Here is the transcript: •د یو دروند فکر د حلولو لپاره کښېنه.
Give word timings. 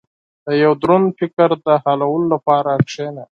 •د 0.45 0.47
یو 0.63 0.71
دروند 0.81 1.07
فکر 1.19 1.49
د 1.65 1.67
حلولو 1.83 2.27
لپاره 2.33 2.71
کښېنه. 2.87 3.23